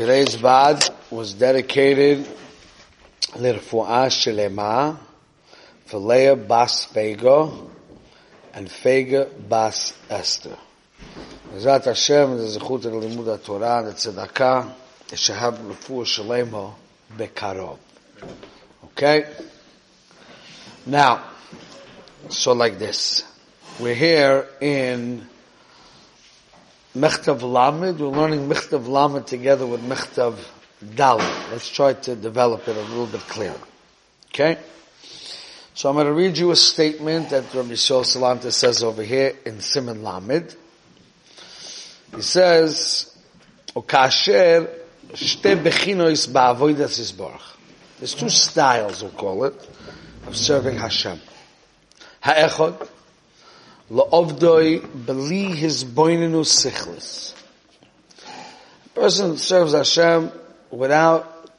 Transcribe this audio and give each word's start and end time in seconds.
Today's 0.00 0.34
Vad 0.36 0.82
was 1.10 1.34
dedicated 1.34 2.26
Lirfu'a 3.34 4.08
Shalema 4.08 4.96
for 5.84 5.98
Leah 5.98 6.36
Bas 6.36 6.86
Fego 6.86 7.68
and 8.54 8.66
Fega 8.66 9.28
Bas 9.46 9.92
Esther. 10.08 10.56
Bezat 11.52 11.84
Hashem, 11.84 12.38
the 12.38 12.44
Zechut 12.44 12.86
and 12.86 12.94
Limud 12.94 13.44
Torah, 13.44 13.82
the 13.84 13.92
Tzedakah, 13.92 14.72
the 15.08 15.16
Shehab 15.16 15.58
Refu'a 15.58 16.06
Shalema 16.06 16.72
Bekarov. 17.14 17.76
Okay? 18.84 19.26
Now, 20.86 21.24
so 22.30 22.54
like 22.54 22.78
this. 22.78 23.22
We're 23.78 23.94
here 23.94 24.48
in 24.62 25.28
Mechtav 26.96 27.42
Lamed. 27.42 28.00
We're 28.00 28.08
learning 28.08 28.48
Mechtav 28.48 28.88
Lamed 28.88 29.26
together 29.26 29.64
with 29.64 29.80
Mechtav 29.80 30.36
Dalit. 30.84 31.50
Let's 31.52 31.68
try 31.68 31.92
to 31.92 32.16
develop 32.16 32.66
it 32.66 32.76
a 32.76 32.80
little 32.80 33.06
bit 33.06 33.20
clearer. 33.20 33.60
Okay? 34.28 34.58
So 35.74 35.88
I'm 35.88 35.94
going 35.94 36.06
to 36.06 36.12
read 36.12 36.36
you 36.36 36.50
a 36.50 36.56
statement 36.56 37.30
that 37.30 37.54
Rabbi 37.54 37.74
Shol 37.74 38.02
Salanter 38.02 38.52
says 38.52 38.82
over 38.82 39.04
here 39.04 39.36
in 39.46 39.58
Siman 39.58 40.02
Lamed. 40.02 40.56
He 42.16 42.22
says, 42.22 43.16
"Okasher 43.76 44.68
shte 45.12 45.62
bechinois 45.62 46.28
ba'avodas 46.28 46.98
isbarach." 46.98 47.56
There's 47.98 48.14
two 48.14 48.30
styles, 48.30 49.02
we'll 49.02 49.12
call 49.12 49.44
it, 49.44 49.54
of 50.26 50.36
serving 50.36 50.76
Hashem. 50.76 51.20
Ha'echad, 52.22 52.88
la'ovdoi 53.90 55.06
beli 55.06 55.54
his 55.54 55.84
boinenu 55.84 56.44
sichlis. 56.44 57.34
Person 58.94 59.36
serves 59.36 59.72
Hashem 59.72 60.30
without 60.70 61.50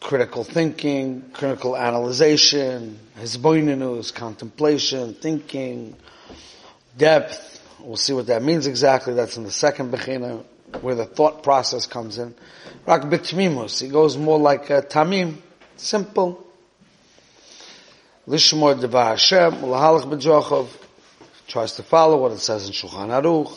critical 0.00 0.44
thinking, 0.44 1.30
critical 1.32 1.76
analyzation, 1.76 2.98
his 3.20 3.36
boinenu, 3.36 3.96
his 3.96 4.10
contemplation, 4.10 5.14
thinking, 5.14 5.94
depth, 6.96 7.58
We'll 7.80 7.96
see 7.96 8.12
what 8.12 8.26
that 8.26 8.42
means 8.42 8.66
exactly. 8.66 9.14
That's 9.14 9.36
in 9.36 9.44
the 9.44 9.50
second 9.50 9.92
Bechina, 9.92 10.42
where 10.80 10.94
the 10.94 11.04
thought 11.04 11.42
process 11.42 11.86
comes 11.86 12.18
in. 12.18 12.34
Rak 12.86 13.02
bitmimus. 13.02 13.80
He 13.80 13.88
goes 13.88 14.16
more 14.16 14.38
like 14.38 14.70
a 14.70 14.82
tamim. 14.82 15.36
Simple. 15.76 16.44
Lishmor 18.26 18.78
devar 18.80 19.10
Hashem, 19.10 19.52
lahalach 19.52 20.04
b'jochov. 20.10 20.68
Tries 21.48 21.76
to 21.76 21.82
follow 21.82 22.18
what 22.18 22.32
it 22.32 22.40
says 22.40 22.66
in 22.66 22.72
Shulchan 22.72 23.08
Aruch. 23.08 23.50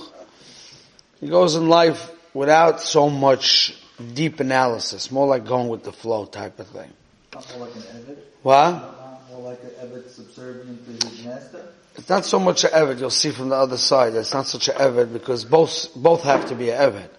He 1.20 1.28
goes 1.28 1.56
in 1.56 1.68
life 1.68 2.10
without 2.34 2.80
so 2.80 3.10
much 3.10 3.78
deep 4.14 4.40
analysis, 4.40 5.12
more 5.12 5.28
like 5.28 5.46
going 5.46 5.68
with 5.68 5.84
the 5.84 5.92
flow 5.92 6.24
type 6.26 6.58
of 6.60 6.68
thing. 6.68 6.90
Not 7.34 7.58
more 7.58 7.68
like 7.68 7.76
an 7.76 7.82
Evid? 7.82 8.18
What? 8.44 9.30
More 9.30 9.42
like 9.42 9.62
an 9.64 9.72
Evid 9.72 10.10
subservient 10.10 10.86
to 10.86 11.08
his 11.08 11.26
master? 11.26 11.66
It's 11.98 12.08
not 12.08 12.24
so 12.24 12.40
much 12.40 12.64
an 12.64 12.70
Evid, 12.70 13.02
you'll 13.02 13.10
see 13.10 13.32
from 13.32 13.50
the 13.50 13.56
other 13.56 13.78
side. 13.78 14.16
It's 14.16 14.34
not 14.34 14.48
such 14.48 14.70
an 14.70 14.76
Evid 14.76 15.12
because 15.12 15.44
both, 15.44 15.94
both 15.94 16.24
have 16.24 16.48
to 16.48 16.56
be 16.56 16.70
an 16.70 16.94
Evid. 16.94 17.10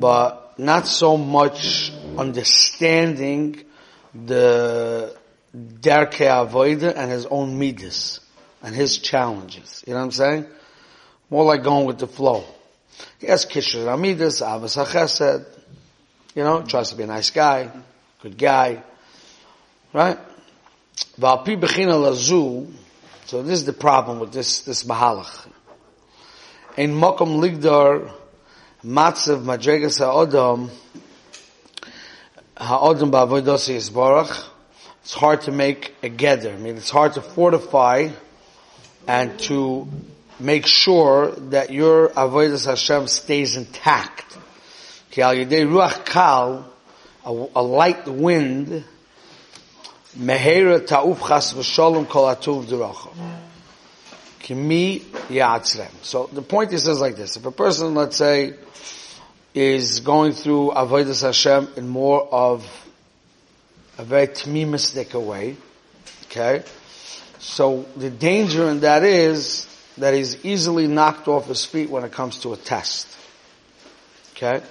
But 0.00 0.58
not 0.58 0.88
so 0.88 1.16
much 1.16 1.92
understanding 2.18 3.64
the 4.12 5.16
Derke 5.56 6.26
Avoida 6.26 6.92
and 6.96 7.08
his 7.08 7.26
own 7.26 7.56
midas 7.56 8.18
and 8.62 8.74
his 8.74 8.98
challenges. 8.98 9.82
You 9.86 9.94
know 9.94 10.00
what 10.00 10.04
I'm 10.06 10.10
saying? 10.12 10.46
More 11.30 11.44
like 11.44 11.62
going 11.62 11.86
with 11.86 11.98
the 11.98 12.06
flow. 12.06 12.44
He 13.18 13.28
has 13.28 13.46
Kishur 13.46 13.86
Amidas, 13.86 14.42
Avas 14.42 14.76
HaChesed, 14.82 15.46
you 16.34 16.42
know, 16.42 16.62
tries 16.62 16.90
to 16.90 16.96
be 16.96 17.04
a 17.04 17.06
nice 17.06 17.30
guy, 17.30 17.70
good 18.22 18.36
guy, 18.36 18.82
right? 19.92 20.18
V'alpi 21.18 21.58
b'china 21.58 22.00
lazu, 22.00 22.68
so 23.26 23.42
this 23.42 23.60
is 23.60 23.64
the 23.64 23.72
problem 23.72 24.20
with 24.20 24.32
this, 24.32 24.60
this 24.60 24.84
mahalach. 24.84 25.48
In 26.76 26.92
mokom 26.92 27.40
ligdar 27.40 28.12
matzav 28.84 29.42
madregas 29.42 29.98
ha'odam, 29.98 30.70
ha'odam 32.56 33.10
ba'avodosi 33.10 33.76
yisbarach, 33.76 34.46
it's 35.02 35.14
hard 35.14 35.42
to 35.42 35.52
make 35.52 35.94
a 36.02 36.08
gather. 36.08 36.52
I 36.52 36.56
mean, 36.56 36.76
it's 36.76 36.90
hard 36.90 37.14
to 37.14 37.22
fortify 37.22 38.10
and 39.06 39.38
to 39.40 39.88
make 40.38 40.66
sure 40.66 41.32
that 41.32 41.70
your 41.70 42.08
avodas 42.10 42.66
Hashem 42.66 43.06
stays 43.08 43.56
intact. 43.56 44.38
Ki 45.10 45.22
al 45.22 45.34
yedei 45.34 45.66
ruach 45.66 46.04
kal, 46.04 46.66
a, 47.24 47.32
light 47.32 48.06
wind, 48.06 48.84
mehera 50.18 50.86
ta'uf 50.86 51.26
chas 51.26 51.52
v'sholom 51.52 52.08
kol 52.08 52.34
atuv 52.34 52.66
d'rocha. 52.68 53.10
Kimi 54.38 55.00
ya'atzrem. 55.28 55.90
So 56.02 56.28
the 56.32 56.42
point 56.42 56.72
is 56.72 56.84
says 56.84 57.00
like 57.00 57.16
this. 57.16 57.36
If 57.36 57.44
a 57.44 57.52
person, 57.52 57.94
let's 57.94 58.16
say, 58.16 58.54
is 59.54 60.00
going 60.00 60.32
through 60.32 60.72
avodas 60.74 61.22
Hashem 61.22 61.68
in 61.76 61.88
more 61.88 62.26
of 62.32 62.64
a 63.98 64.04
very 64.04 64.28
tmimistic 64.28 65.12
way, 65.20 65.56
okay? 66.26 66.62
So 67.40 67.86
the 67.96 68.10
danger 68.10 68.68
in 68.68 68.80
that 68.80 69.02
is 69.02 69.66
that 69.96 70.14
he's 70.14 70.44
easily 70.44 70.86
knocked 70.86 71.26
off 71.26 71.46
his 71.46 71.64
feet 71.64 71.88
when 71.88 72.04
it 72.04 72.12
comes 72.12 72.40
to 72.40 72.52
a 72.52 72.56
test. 72.56 73.08
Okay? 74.32 74.62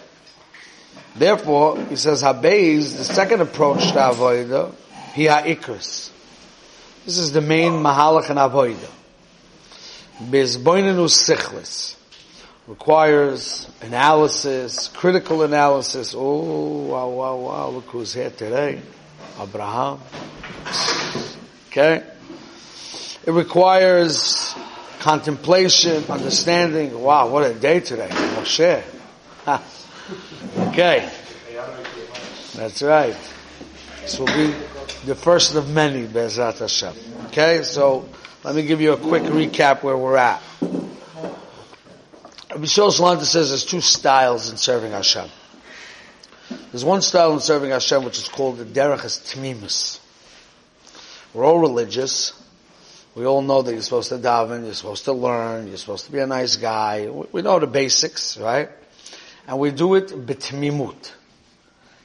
Therefore, 1.16 1.84
he 1.86 1.96
says, 1.96 2.22
Habeiz, 2.22 2.96
the 2.96 3.04
second 3.04 3.42
approach 3.42 3.92
to 3.92 3.98
Avodah, 3.98 4.74
he 5.14 5.26
ha'ikris. 5.26 6.12
This 7.06 7.18
is 7.18 7.32
the 7.32 7.42
main 7.42 7.72
mahalach 7.72 8.30
in 8.30 8.38
Avodah. 8.38 8.92
Bezboinenu 10.30 11.08
sichlis. 11.10 11.96
Requires 12.68 13.68
analysis, 13.82 14.90
critical 14.90 15.42
analysis. 15.42 16.14
Oh, 16.16 16.86
wow, 16.86 17.10
wow, 17.10 17.36
wow, 17.36 17.70
look 17.70 17.86
who's 17.86 18.14
here 18.14 18.30
today. 18.30 18.80
Abraham. 19.42 20.00
Okay? 21.70 22.04
It 23.30 23.34
requires 23.34 24.56
contemplation, 25.02 26.04
understanding. 26.10 27.00
Wow, 27.00 27.30
what 27.30 27.46
a 27.46 27.54
day 27.54 27.80
today. 27.80 28.10
Moshe. 28.10 28.84
Okay. 30.70 31.08
That's 32.56 32.82
right. 32.82 33.16
This 34.02 34.18
will 34.18 34.26
be 34.26 34.56
the 35.06 35.14
first 35.14 35.54
of 35.54 35.70
many, 35.70 36.08
Bezrat 36.08 36.58
Hashem. 36.58 36.96
Okay, 37.28 37.62
so 37.62 38.10
let 38.44 38.56
me 38.56 38.64
give 38.64 38.82
you 38.82 38.94
a 38.94 38.98
quick 38.98 39.22
recap 39.22 39.84
where 39.84 39.96
we're 39.96 40.18
at. 40.18 40.42
Rabbi 42.50 42.66
Shol 42.66 42.90
Shalanta 42.90 43.26
says 43.26 43.50
there's 43.50 43.64
two 43.64 43.82
styles 43.82 44.50
in 44.50 44.58
serving 44.58 44.92
Hashem. 44.92 45.30
There's 46.72 46.84
one 46.84 47.04
style 47.04 47.34
in 47.34 47.42
serving 47.42 47.70
Hashem 47.70 48.04
which 48.04 48.18
is 48.18 48.28
called 48.28 48.58
the 48.58 48.66
Derech 48.66 49.04
Tmimus. 49.04 50.00
We're 51.36 51.46
all 51.46 51.60
religious. 51.60 52.34
We 53.16 53.26
all 53.26 53.42
know 53.42 53.62
that 53.62 53.72
you're 53.72 53.82
supposed 53.82 54.10
to 54.10 54.18
daven, 54.18 54.66
you're 54.66 54.74
supposed 54.74 55.06
to 55.06 55.14
learn, 55.14 55.68
you're 55.68 55.78
supposed 55.78 56.06
to 56.06 56.12
be 56.12 56.20
a 56.20 56.28
nice 56.28 56.56
guy. 56.56 57.08
We 57.08 57.42
know 57.42 57.60
the 57.60 57.68
basics, 57.68 58.38
right? 58.38 58.70
And 59.48 59.60
we 59.60 59.72
do 59.72 59.96
it 59.96 60.08
bitmimut. 60.10 61.12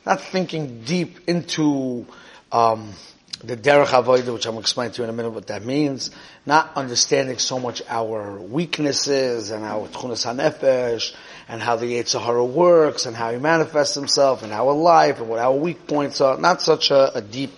Not 0.07 0.21
thinking 0.21 0.83
deep 0.83 1.29
into 1.29 2.07
um, 2.51 2.95
the 3.43 3.57
derech 3.57 3.87
avodah, 3.87 4.33
which 4.33 4.47
I'm 4.47 4.53
going 4.53 4.63
to 4.63 4.67
explain 4.67 4.91
to 4.93 4.99
you 4.99 5.05
in 5.05 5.11
a 5.11 5.13
minute 5.13 5.31
what 5.31 5.49
that 5.49 5.65
means. 5.65 6.11
Not 6.47 6.73
understanding 6.77 7.39
so 7.39 7.59
much 7.59 7.83
our 7.89 8.39
weaknesses 8.41 9.51
and 9.51 9.65
our 9.65 9.89
tchunas 9.89 10.25
hanefesh 10.25 11.15
and 11.49 11.61
how 11.61 11.77
the 11.77 11.87
Yetzer 11.87 12.21
Hara 12.21 12.45
works 12.45 13.05
and 13.07 13.15
how 13.15 13.31
he 13.31 13.39
manifests 13.39 13.95
himself 13.95 14.43
and 14.43 14.53
our 14.53 14.73
life 14.73 15.21
and 15.21 15.29
what 15.29 15.39
our 15.39 15.55
weak 15.55 15.87
points 15.87 16.21
are. 16.21 16.39
Not 16.39 16.63
such 16.63 16.91
a, 16.91 17.19
a 17.19 17.21
deep, 17.21 17.53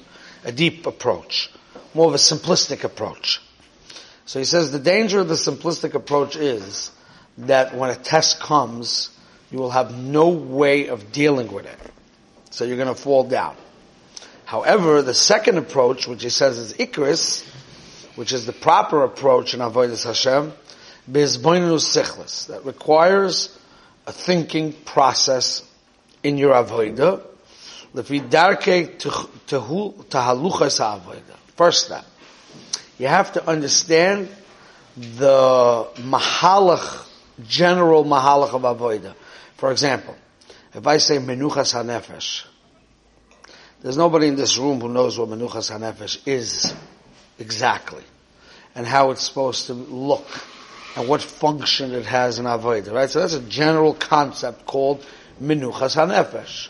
a 0.45 0.51
deep 0.51 0.87
approach. 0.87 1.51
More 1.97 2.09
of 2.09 2.15
a 2.15 2.19
simplistic 2.19 2.85
approach. 2.85 3.41
So 4.27 4.39
he 4.39 4.45
says 4.45 4.71
the 4.71 4.79
danger 4.79 5.21
of 5.21 5.29
the 5.29 5.35
simplistic 5.35 5.95
approach 5.95 6.37
is 6.37 6.91
that 7.39 7.75
when 7.75 7.89
a 7.89 7.95
test 7.95 8.39
comes, 8.39 9.09
you 9.51 9.57
will 9.59 9.71
have 9.71 9.97
no 9.97 10.29
way 10.29 10.89
of 10.89 11.11
dealing 11.11 11.51
with 11.51 11.65
it. 11.65 11.79
So 12.51 12.67
you're 12.67 12.77
going 12.77 12.95
to 12.95 12.95
fall 12.95 13.25
down. 13.25 13.57
However, 14.45 15.01
the 15.01 15.15
second 15.15 15.57
approach, 15.57 16.07
which 16.07 16.23
he 16.23 16.29
says 16.29 16.59
is 16.59 16.75
Ikris, 16.75 17.47
which 18.17 18.35
is 18.35 18.45
the 18.45 18.53
proper 18.53 19.03
approach 19.03 19.55
in 19.55 19.61
Avodah 19.61 20.05
Hashem, 20.05 20.53
that 21.09 22.61
requires 22.65 23.59
a 24.07 24.13
thinking 24.13 24.75
process 24.85 25.63
in 26.23 26.37
your 26.37 26.53
Avodah. 26.53 27.23
First 31.57 31.87
step. 31.87 32.05
You 32.99 33.09
have 33.09 33.33
to 33.33 33.47
understand 33.47 34.29
the 34.97 35.89
Mahalach, 35.97 37.07
general 37.47 38.05
Mahalach 38.05 38.55
of 38.55 38.63
Avodah. 38.63 39.15
For 39.57 39.71
example, 39.71 40.17
If 40.77 40.87
I 40.87 40.99
say 40.99 41.17
menuchas 41.17 41.73
hanefesh, 41.73 42.45
there's 43.81 43.97
nobody 43.97 44.29
in 44.29 44.37
this 44.37 44.59
room 44.59 44.79
who 44.79 44.91
knows 44.91 45.19
what 45.19 45.31
menuchas 45.31 45.75
hanefesh 45.75 46.21
is 46.27 46.75
exactly, 47.39 48.05
and 48.75 48.87
how 48.87 49.11
it's 49.11 49.23
supposed 49.23 49.69
to 49.69 49.73
look, 49.73 50.27
and 50.95 51.09
what 51.09 51.23
function 51.23 51.93
it 51.93 52.05
has 52.05 52.39
in 52.39 52.45
avodah. 52.45 52.93
Right. 52.93 53.09
So 53.09 53.21
that's 53.21 53.33
a 53.33 53.41
general 53.41 53.95
concept 53.95 54.67
called 54.67 55.03
menuchas 55.43 55.97
hanefesh, 55.97 56.69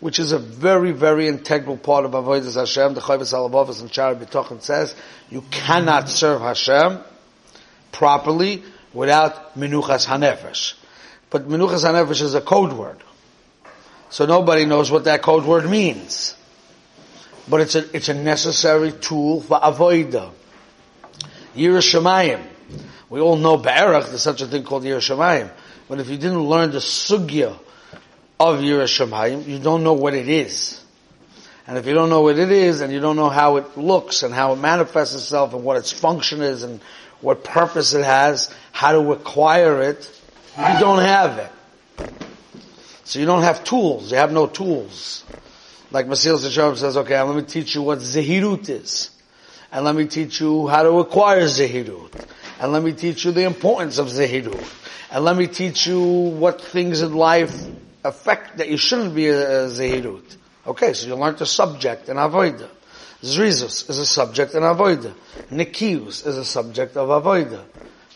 which 0.00 0.18
is 0.18 0.32
a 0.32 0.38
very, 0.38 0.92
very 0.92 1.28
integral 1.28 1.76
part 1.76 2.04
of 2.04 2.12
avodah 2.12 2.54
Hashem. 2.54 2.94
The 2.94 3.00
Chovos 3.00 3.32
Halevavos 3.32 3.80
and 3.80 3.90
Shara 3.90 4.14
B'tochen 4.14 4.62
says 4.62 4.94
you 5.30 5.42
cannot 5.50 6.08
serve 6.08 6.40
Hashem 6.40 7.00
properly 7.92 8.62
without 8.92 9.58
menuchas 9.58 10.06
hanefesh. 10.06 10.74
But 11.30 11.48
menuchas 11.48 11.84
hanefesh 11.84 12.22
is 12.22 12.34
a 12.34 12.40
code 12.40 12.72
word. 12.72 12.98
So 14.10 14.26
nobody 14.26 14.66
knows 14.66 14.90
what 14.90 15.04
that 15.04 15.22
code 15.22 15.44
word 15.44 15.68
means. 15.68 16.36
But 17.48 17.60
it's 17.62 17.74
a, 17.74 17.96
it's 17.96 18.08
a 18.08 18.14
necessary 18.14 18.92
tool 18.92 19.40
for 19.40 19.58
avoida. 19.60 20.30
Yiras 21.54 21.94
Shamayim. 21.94 22.42
We 23.08 23.20
all 23.20 23.36
know 23.36 23.56
Be'erach, 23.56 24.08
there's 24.08 24.22
such 24.22 24.42
a 24.42 24.46
thing 24.46 24.64
called 24.64 24.82
Yiras 24.82 25.14
Shamayim. 25.14 25.50
But 25.88 26.00
if 26.00 26.08
you 26.08 26.16
didn't 26.16 26.42
learn 26.42 26.72
the 26.72 26.78
sugya 26.78 27.56
of 28.38 28.60
Yiras 28.60 28.92
Shamayim, 28.94 29.46
you 29.46 29.58
don't 29.58 29.82
know 29.82 29.94
what 29.94 30.14
it 30.14 30.28
is. 30.28 30.82
And 31.66 31.78
if 31.78 31.86
you 31.86 31.94
don't 31.94 32.10
know 32.10 32.20
what 32.20 32.38
it 32.38 32.50
is, 32.50 32.80
and 32.80 32.92
you 32.92 33.00
don't 33.00 33.16
know 33.16 33.28
how 33.28 33.56
it 33.56 33.76
looks, 33.76 34.22
and 34.22 34.32
how 34.32 34.52
it 34.52 34.56
manifests 34.56 35.14
itself, 35.14 35.52
and 35.52 35.64
what 35.64 35.76
its 35.76 35.90
function 35.90 36.42
is, 36.42 36.62
and 36.62 36.80
what 37.20 37.42
purpose 37.42 37.94
it 37.94 38.04
has, 38.04 38.54
how 38.72 38.92
to 38.92 39.12
acquire 39.12 39.82
it, 39.82 40.20
you 40.56 40.78
don't 40.78 41.00
have 41.00 41.38
it. 41.38 42.12
So 43.04 43.18
you 43.18 43.26
don't 43.26 43.42
have 43.42 43.64
tools. 43.64 44.10
You 44.10 44.18
have 44.18 44.32
no 44.32 44.46
tools. 44.46 45.24
Like 45.90 46.06
Masil 46.06 46.38
Sashem 46.38 46.76
says, 46.76 46.96
okay, 46.96 47.20
let 47.20 47.36
me 47.36 47.42
teach 47.42 47.74
you 47.74 47.82
what 47.82 47.98
Zehirut 47.98 48.68
is. 48.68 49.10
And 49.72 49.84
let 49.84 49.94
me 49.94 50.06
teach 50.06 50.40
you 50.40 50.68
how 50.68 50.82
to 50.82 50.98
acquire 50.98 51.44
Zehirut. 51.44 52.12
And 52.60 52.72
let 52.72 52.82
me 52.82 52.92
teach 52.92 53.24
you 53.24 53.32
the 53.32 53.44
importance 53.44 53.98
of 53.98 54.08
Zehirut. 54.08 54.72
And 55.10 55.24
let 55.24 55.36
me 55.36 55.46
teach 55.46 55.86
you 55.86 56.00
what 56.00 56.60
things 56.60 57.02
in 57.02 57.14
life 57.14 57.54
affect 58.08 58.58
that 58.58 58.68
you 58.68 58.76
shouldn't 58.76 59.14
be 59.14 59.28
a, 59.28 59.66
a 59.66 59.68
Zehirut. 59.68 60.36
Okay, 60.66 60.92
so 60.92 61.06
you 61.06 61.14
learn 61.14 61.36
the 61.36 61.46
subject 61.46 62.08
and 62.08 62.18
avoida. 62.18 62.68
Zrizus 63.22 63.88
is 63.88 63.98
a 63.98 64.06
subject 64.06 64.54
and 64.54 64.64
avoida. 64.64 65.14
Nikius 65.50 66.26
is 66.26 66.36
a 66.36 66.44
subject 66.44 66.96
of 66.96 67.08
avoida. 67.08 67.64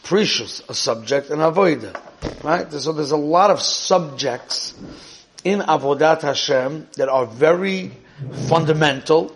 Precious, 0.02 0.62
a 0.68 0.74
subject 0.74 1.30
and 1.30 1.40
avoida. 1.40 1.98
Right? 2.42 2.70
So 2.72 2.92
there's 2.92 3.12
a 3.12 3.16
lot 3.16 3.50
of 3.50 3.60
subjects 3.60 4.74
in 5.44 5.60
Avodat 5.60 6.22
Hashem 6.22 6.88
that 6.96 7.08
are 7.08 7.26
very 7.26 7.92
fundamental. 8.48 9.34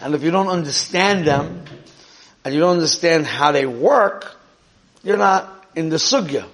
And 0.00 0.14
if 0.14 0.22
you 0.22 0.30
don't 0.30 0.48
understand 0.48 1.26
them, 1.26 1.64
and 2.44 2.54
you 2.54 2.60
don't 2.60 2.74
understand 2.74 3.26
how 3.26 3.50
they 3.50 3.66
work, 3.66 4.36
you're 5.02 5.16
not 5.16 5.66
in 5.74 5.88
the 5.88 5.96
sugya. 5.96 6.46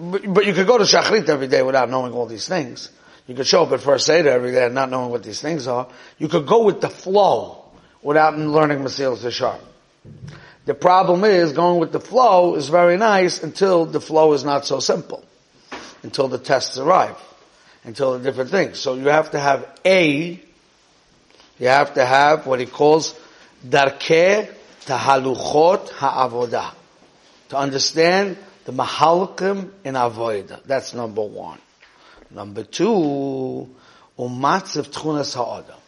But, 0.00 0.46
you 0.46 0.52
could 0.54 0.66
go 0.66 0.78
to 0.78 0.84
Shachrit 0.84 1.28
every 1.28 1.48
day 1.48 1.62
without 1.62 1.90
knowing 1.90 2.12
all 2.12 2.26
these 2.26 2.48
things. 2.48 2.90
You 3.26 3.34
could 3.34 3.46
show 3.46 3.62
up 3.62 3.72
at 3.72 3.80
First 3.80 4.06
Seder 4.06 4.30
every 4.30 4.52
day 4.52 4.66
and 4.66 4.74
not 4.74 4.90
knowing 4.90 5.10
what 5.10 5.22
these 5.22 5.40
things 5.40 5.66
are. 5.66 5.88
You 6.18 6.28
could 6.28 6.46
go 6.46 6.64
with 6.64 6.80
the 6.80 6.90
flow 6.90 7.64
without 8.02 8.36
learning 8.36 8.80
Masil 8.80 9.16
Zashar. 9.16 9.58
The 10.66 10.74
problem 10.74 11.24
is 11.24 11.52
going 11.52 11.80
with 11.80 11.92
the 11.92 12.00
flow 12.00 12.54
is 12.54 12.68
very 12.68 12.96
nice 12.96 13.42
until 13.42 13.86
the 13.86 14.00
flow 14.00 14.32
is 14.32 14.44
not 14.44 14.66
so 14.66 14.80
simple. 14.80 15.24
Until 16.02 16.28
the 16.28 16.38
tests 16.38 16.78
arrive. 16.78 17.16
Until 17.84 18.18
the 18.18 18.24
different 18.24 18.50
things. 18.50 18.78
So 18.78 18.94
you 18.94 19.08
have 19.08 19.30
to 19.32 19.38
have 19.38 19.66
A, 19.84 20.40
you 21.58 21.66
have 21.66 21.94
to 21.94 22.04
have 22.04 22.46
what 22.46 22.60
he 22.60 22.66
calls 22.66 23.14
darke 23.66 24.48
tahaluchot 24.86 25.90
ha'avodah. 25.90 26.74
To 27.50 27.56
understand 27.56 28.36
the 28.64 28.72
mahalkim 28.72 29.70
in 29.84 29.94
avodah. 29.94 30.62
That's 30.64 30.94
number 30.94 31.22
one. 31.22 31.58
Number 32.30 32.64
two, 32.64 33.68
umatziv 34.18 34.88
tchunas 34.90 35.34
ha'adam. 35.34 35.78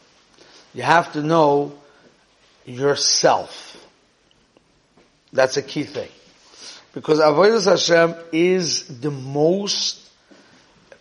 You 0.75 0.82
have 0.82 1.12
to 1.14 1.23
know 1.23 1.73
yourself. 2.67 3.76
That's 5.32 5.56
a 5.56 5.62
key 5.62 5.84
thing. 5.84 6.08
Because 6.93 7.19
Avodah 7.19 7.62
Hashem 7.62 8.14
is 8.32 9.00
the 9.00 9.11
most 9.11 10.00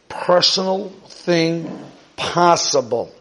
personal 0.09 0.89
thing 1.07 1.85
possible. 2.17 3.13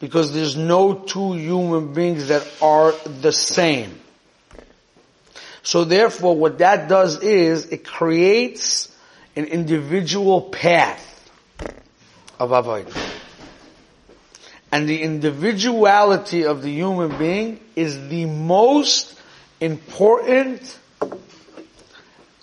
Because 0.00 0.32
there's 0.34 0.56
no 0.56 0.94
two 0.94 1.34
human 1.34 1.94
beings 1.94 2.28
that 2.28 2.46
are 2.60 2.92
the 3.20 3.30
same. 3.30 4.01
So 5.62 5.84
therefore 5.84 6.36
what 6.36 6.58
that 6.58 6.88
does 6.88 7.22
is 7.22 7.66
it 7.66 7.84
creates 7.84 8.94
an 9.36 9.44
individual 9.44 10.42
path 10.42 11.08
of 12.38 12.50
Avodah. 12.50 13.10
And 14.72 14.88
the 14.88 15.02
individuality 15.02 16.44
of 16.44 16.62
the 16.62 16.70
human 16.72 17.16
being 17.18 17.60
is 17.76 18.08
the 18.08 18.24
most 18.24 19.18
important 19.60 20.78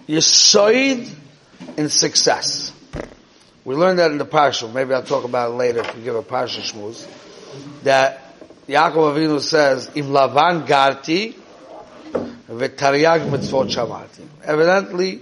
yisoid 0.08 1.10
in 1.76 1.90
success. 1.90 2.72
We 3.66 3.76
learned 3.76 4.00
that 4.00 4.12
in 4.12 4.18
the 4.18 4.26
parsha. 4.26 4.72
Maybe 4.72 4.94
I'll 4.94 5.04
talk 5.04 5.24
about 5.24 5.52
it 5.52 5.56
later 5.56 5.80
if 5.80 5.96
we 5.96 6.04
give 6.04 6.16
a 6.16 6.24
parsha 6.24 6.62
shmuz. 6.62 7.08
That 7.84 8.36
Yaakov 8.68 9.16
Avinu 9.16 9.42
says, 9.42 9.90
"Im 9.96 10.08
Lavan 10.08 10.66
garti 10.66 11.36
mitzvot 12.50 13.70
shamati." 13.70 14.28
Evidently, 14.44 15.22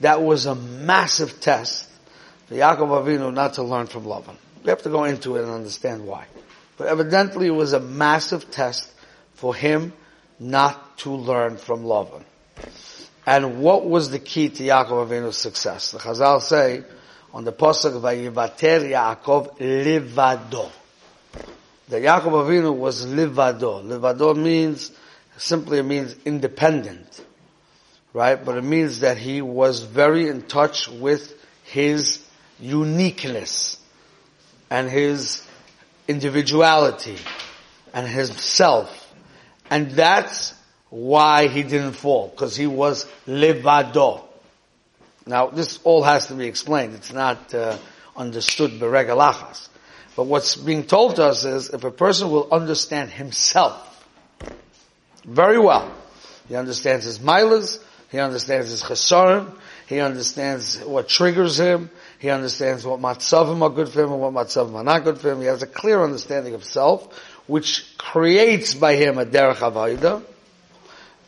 that 0.00 0.22
was 0.22 0.46
a 0.46 0.54
massive 0.54 1.40
test 1.40 1.88
for 2.46 2.54
Yaakov 2.54 3.04
Avinu 3.04 3.32
not 3.32 3.54
to 3.54 3.62
learn 3.62 3.86
from 3.86 4.04
Lavan. 4.04 4.36
We 4.64 4.70
have 4.70 4.82
to 4.82 4.90
go 4.90 5.04
into 5.04 5.36
it 5.36 5.42
and 5.42 5.52
understand 5.52 6.06
why. 6.06 6.26
But 6.76 6.86
evidently, 6.86 7.48
it 7.48 7.50
was 7.50 7.72
a 7.72 7.80
massive 7.80 8.50
test 8.50 8.90
for 9.34 9.54
him 9.54 9.92
not 10.38 10.98
to 10.98 11.10
learn 11.10 11.56
from 11.56 11.84
Lavan. 11.84 12.22
And 13.26 13.60
what 13.60 13.84
was 13.84 14.10
the 14.10 14.18
key 14.18 14.48
to 14.48 14.62
Yaakov 14.62 15.08
Avinu's 15.08 15.36
success? 15.36 15.90
The 15.90 15.98
Chazal 15.98 16.40
say 16.40 16.82
on 17.34 17.44
the 17.44 17.52
pasuk 17.52 18.00
Vayivater 18.00 18.88
Yaakov 18.88 19.58
livado. 19.58 20.70
That 21.88 22.02
Yaakov 22.02 22.46
Avinu 22.46 22.74
was 22.74 23.04
livado. 23.04 23.84
Livado 23.84 24.36
means 24.36 24.92
simply 25.38 25.80
means 25.82 26.14
independent, 26.24 27.24
right? 28.12 28.42
But 28.44 28.58
it 28.58 28.64
means 28.64 29.00
that 29.00 29.16
he 29.16 29.40
was 29.40 29.82
very 29.82 30.28
in 30.28 30.42
touch 30.42 30.88
with 30.88 31.34
his 31.64 32.24
uniqueness 32.60 33.80
and 34.70 34.90
his 34.90 35.46
individuality 36.06 37.16
and 37.94 38.06
himself. 38.06 38.94
and 39.70 39.90
that's 39.90 40.54
why 40.90 41.48
he 41.48 41.62
didn't 41.62 41.92
fall, 41.92 42.28
because 42.28 42.56
he 42.56 42.66
was 42.66 43.06
levado. 43.26 44.24
Now, 45.26 45.48
this 45.48 45.78
all 45.84 46.02
has 46.02 46.28
to 46.28 46.34
be 46.34 46.46
explained. 46.46 46.94
It's 46.94 47.12
not 47.12 47.52
uh, 47.54 47.76
understood 48.16 48.72
beregalachas. 48.80 49.68
But 50.16 50.24
what's 50.24 50.56
being 50.56 50.84
told 50.84 51.16
to 51.16 51.26
us 51.26 51.44
is, 51.44 51.68
if 51.68 51.84
a 51.84 51.90
person 51.90 52.30
will 52.30 52.48
understand 52.50 53.10
himself 53.10 53.87
very 55.28 55.58
well, 55.58 55.92
he 56.48 56.56
understands 56.56 57.04
his 57.04 57.18
milas, 57.18 57.82
he 58.10 58.18
understands 58.18 58.70
his 58.70 58.82
chesarim, 58.82 59.52
he 59.86 60.00
understands 60.00 60.80
what 60.80 61.08
triggers 61.08 61.58
him, 61.60 61.90
he 62.18 62.30
understands 62.30 62.84
what 62.84 63.00
matzavim 63.00 63.62
are 63.62 63.70
good 63.70 63.88
for 63.88 64.02
him 64.02 64.12
and 64.12 64.20
what 64.20 64.32
matzavim 64.32 64.74
are 64.74 64.84
not 64.84 65.04
good 65.04 65.18
for 65.18 65.30
him. 65.30 65.40
He 65.40 65.46
has 65.46 65.62
a 65.62 65.66
clear 65.66 66.02
understanding 66.02 66.54
of 66.54 66.64
self 66.64 67.14
which 67.46 67.96
creates 67.98 68.74
by 68.74 68.94
him 68.96 69.18
a 69.18 69.26
derech 69.26 69.56
avodah, 69.56 70.22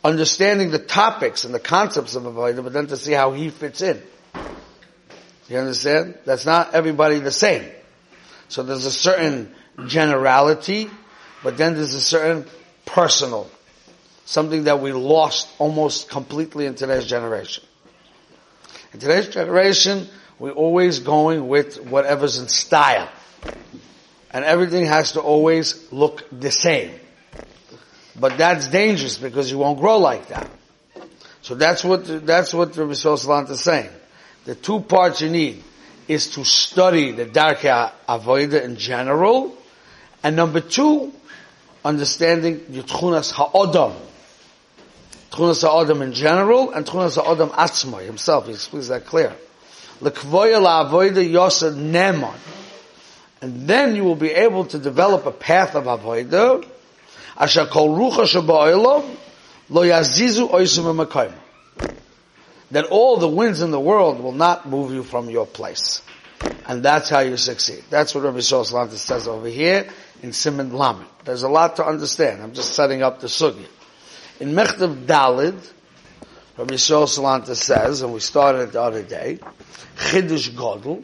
understanding 0.03 0.71
the 0.71 0.79
topics 0.79 1.45
and 1.45 1.53
the 1.53 1.59
concepts 1.59 2.15
of 2.15 2.23
avodah, 2.23 2.63
but 2.63 2.73
then 2.73 2.87
to 2.87 2.97
see 2.97 3.11
how 3.11 3.31
he 3.31 3.49
fits 3.49 3.81
in. 3.81 4.01
You 5.47 5.57
understand? 5.57 6.17
That's 6.25 6.45
not 6.45 6.73
everybody 6.73 7.19
the 7.19 7.31
same. 7.31 7.69
So 8.47 8.63
there's 8.63 8.85
a 8.85 8.91
certain 8.91 9.53
generality, 9.87 10.89
but 11.43 11.57
then 11.57 11.75
there's 11.75 11.93
a 11.93 12.01
certain 12.01 12.45
personal, 12.85 13.49
something 14.31 14.63
that 14.63 14.79
we 14.79 14.93
lost 14.93 15.49
almost 15.59 16.09
completely 16.09 16.65
in 16.65 16.75
today's 16.75 17.05
generation. 17.05 17.65
In 18.93 18.99
today's 18.99 19.27
generation, 19.27 20.07
we're 20.39 20.51
always 20.51 20.99
going 20.99 21.49
with 21.49 21.83
whatever's 21.85 22.39
in 22.39 22.47
style 22.47 23.09
and 24.31 24.45
everything 24.45 24.85
has 24.85 25.11
to 25.13 25.19
always 25.19 25.91
look 25.91 26.25
the 26.31 26.49
same. 26.49 26.91
But 28.17 28.37
that's 28.37 28.67
dangerous 28.67 29.17
because 29.17 29.51
you 29.51 29.57
won't 29.57 29.79
grow 29.79 29.97
like 29.97 30.29
that. 30.29 30.49
So 31.41 31.55
that's 31.55 31.83
what 31.83 32.25
that's 32.25 32.53
what 32.53 32.77
Rabbi 32.77 32.93
Salant 32.93 33.49
is 33.49 33.59
saying. 33.59 33.89
The 34.45 34.55
two 34.55 34.79
parts 34.79 35.21
you 35.21 35.29
need 35.29 35.61
is 36.07 36.29
to 36.31 36.45
study 36.45 37.11
the 37.11 37.25
Darkei 37.25 37.91
Avoida 38.07 38.63
in 38.63 38.77
general, 38.77 39.57
and 40.23 40.35
number 40.35 40.61
two, 40.61 41.11
understanding 41.83 42.59
Yitchunas 42.59 43.31
Ha'odam. 43.31 43.93
Tchunas 45.31 45.61
Ha'odam 45.61 46.01
in 46.01 46.13
general, 46.13 46.71
and 46.71 46.85
Tchunas 46.85 47.15
Ha'odam 47.15 47.49
Atzmai 47.49 48.05
himself, 48.05 48.45
he 48.47 48.53
explains 48.53 48.89
that 48.89 49.05
clear. 49.05 49.35
And 53.41 53.67
then 53.67 53.95
you 53.95 54.03
will 54.03 54.15
be 54.15 54.31
able 54.31 54.65
to 54.65 54.77
develop 54.77 55.25
a 55.25 55.31
path 55.31 55.75
of 55.75 55.85
avoida, 55.85 56.67
asher 57.37 57.65
kol 57.65 57.97
rucha 57.97 58.25
sheba'olam, 58.25 59.15
lo 59.69 59.81
yazizu 59.83 60.51
oisum 60.51 61.05
emakayim 61.05 61.33
that 62.71 62.85
all 62.85 63.17
the 63.17 63.27
winds 63.27 63.61
in 63.61 63.71
the 63.71 63.79
world 63.79 64.19
will 64.21 64.31
not 64.31 64.67
move 64.67 64.91
you 64.93 65.03
from 65.03 65.29
your 65.29 65.45
place. 65.45 66.01
And 66.65 66.83
that's 66.83 67.09
how 67.09 67.19
you 67.19 67.37
succeed. 67.37 67.83
That's 67.89 68.15
what 68.15 68.23
Rabbi 68.23 68.37
Shosalanta 68.37 68.93
says 68.93 69.27
over 69.27 69.47
here 69.47 69.87
in 70.23 70.29
Siman 70.29 70.71
Lamed. 70.71 71.05
There's 71.25 71.43
a 71.43 71.49
lot 71.49 71.75
to 71.75 71.85
understand. 71.85 72.41
I'm 72.41 72.53
just 72.53 72.73
setting 72.73 73.03
up 73.03 73.19
the 73.19 73.27
sugi. 73.27 73.65
In 74.41 74.53
Mechtav 74.53 75.05
Dalid, 75.05 75.71
Rabbi 76.57 76.73
Shosalanta 76.73 77.55
says, 77.55 78.01
and 78.01 78.11
we 78.11 78.19
started 78.19 78.61
it 78.61 78.71
the 78.71 78.81
other 78.81 79.03
day, 79.03 79.37
Chidush 79.97 80.49
Godel, 80.49 81.03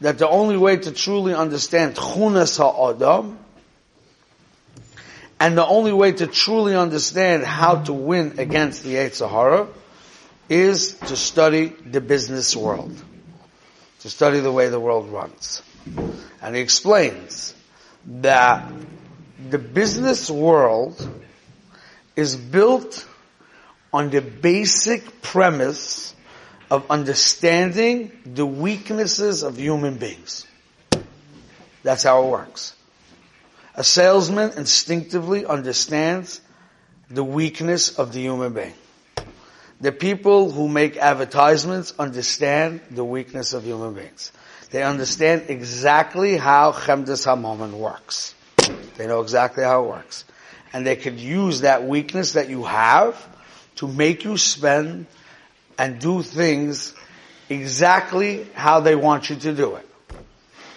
that 0.00 0.16
the 0.16 0.26
only 0.26 0.56
way 0.56 0.78
to 0.78 0.92
truly 0.92 1.34
understand 1.34 1.94
Chunas 1.94 2.58
HaAdam, 2.58 3.36
and 5.40 5.58
the 5.58 5.66
only 5.66 5.92
way 5.92 6.12
to 6.12 6.26
truly 6.26 6.74
understand 6.74 7.44
how 7.44 7.82
to 7.82 7.92
win 7.92 8.38
against 8.38 8.82
the 8.82 8.94
Yetzer 8.94 9.28
Hara 9.28 9.68
is 10.48 10.94
to 10.94 11.16
study 11.18 11.66
the 11.84 12.00
business 12.00 12.56
world, 12.56 12.96
to 14.00 14.08
study 14.08 14.40
the 14.40 14.50
way 14.50 14.70
the 14.70 14.80
world 14.80 15.10
runs. 15.10 15.62
And 16.40 16.56
he 16.56 16.62
explains 16.62 17.54
that 18.06 18.72
the 19.50 19.58
business 19.58 20.30
world 20.30 20.96
is 22.16 22.36
built 22.36 23.06
on 23.92 24.10
the 24.10 24.20
basic 24.20 25.22
premise 25.22 26.14
of 26.70 26.90
understanding 26.90 28.10
the 28.24 28.46
weaknesses 28.46 29.42
of 29.42 29.58
human 29.58 29.98
beings. 29.98 30.46
That's 31.82 32.04
how 32.04 32.24
it 32.24 32.30
works. 32.30 32.74
A 33.74 33.84
salesman 33.84 34.52
instinctively 34.56 35.44
understands 35.44 36.40
the 37.10 37.24
weakness 37.24 37.98
of 37.98 38.12
the 38.12 38.20
human 38.20 38.52
being. 38.52 38.74
The 39.80 39.92
people 39.92 40.50
who 40.50 40.68
make 40.68 40.96
advertisements 40.96 41.92
understand 41.98 42.80
the 42.90 43.04
weakness 43.04 43.52
of 43.52 43.64
human 43.64 43.94
beings. 43.94 44.30
They 44.70 44.82
understand 44.82 45.46
exactly 45.48 46.36
how 46.36 46.72
Chemdes 46.72 47.26
HaMomen 47.26 47.72
works. 47.72 48.34
They 48.96 49.06
know 49.06 49.20
exactly 49.20 49.64
how 49.64 49.84
it 49.84 49.88
works. 49.88 50.24
And 50.72 50.86
they 50.86 50.96
could 50.96 51.20
use 51.20 51.62
that 51.62 51.84
weakness 51.84 52.32
that 52.32 52.48
you 52.48 52.64
have 52.64 53.16
to 53.76 53.88
make 53.88 54.24
you 54.24 54.36
spend 54.36 55.06
and 55.78 56.00
do 56.00 56.22
things 56.22 56.94
exactly 57.48 58.46
how 58.54 58.80
they 58.80 58.96
want 58.96 59.30
you 59.30 59.36
to 59.36 59.54
do 59.54 59.76
it. 59.76 59.88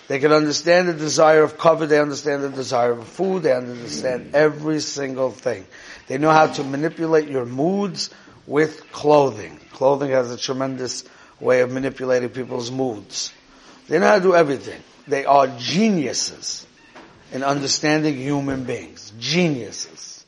They 0.07 0.19
can 0.19 0.31
understand 0.31 0.87
the 0.87 0.93
desire 0.93 1.41
of 1.41 1.57
cover, 1.57 1.87
they 1.87 1.99
understand 1.99 2.43
the 2.43 2.49
desire 2.49 2.91
of 2.91 3.07
food, 3.07 3.43
they 3.43 3.53
understand 3.53 4.35
every 4.35 4.79
single 4.79 5.31
thing. 5.31 5.65
They 6.07 6.19
know 6.19 6.29
how 6.29 6.47
to 6.47 6.63
manipulate 6.63 7.27
your 7.27 7.45
moods, 7.45 8.11
with 8.47 8.91
clothing. 8.91 9.59
Clothing 9.71 10.11
has 10.11 10.31
a 10.31 10.37
tremendous 10.37 11.03
way 11.39 11.61
of 11.61 11.71
manipulating 11.71 12.29
people's 12.29 12.71
moods. 12.71 13.33
They 13.87 13.99
know 13.99 14.07
how 14.07 14.15
to 14.15 14.21
do 14.21 14.35
everything. 14.35 14.81
They 15.07 15.25
are 15.25 15.47
geniuses 15.47 16.65
in 17.35 17.43
understanding 17.43 18.15
human 18.15 18.63
beings. 18.63 19.11
Geniuses. 19.19 20.25